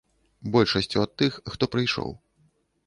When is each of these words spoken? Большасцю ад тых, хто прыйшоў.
Большасцю 0.55 1.03
ад 1.05 1.11
тых, 1.21 1.39
хто 1.57 1.63
прыйшоў. 1.77 2.11